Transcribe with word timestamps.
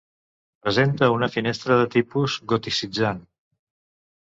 Presenta 0.63 1.09
una 1.17 1.29
finestra 1.35 1.77
de 1.81 1.85
tipus 1.97 2.39
goticitzant. 2.55 3.23